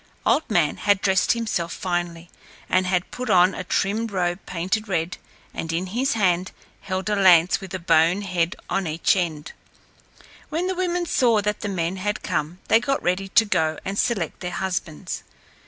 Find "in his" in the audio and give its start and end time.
5.71-6.13